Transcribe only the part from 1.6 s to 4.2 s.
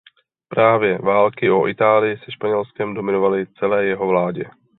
Itálii se Španělskem dominovaly celé jeho